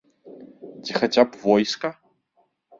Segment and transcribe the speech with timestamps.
[0.87, 1.95] Ці хаця б войска?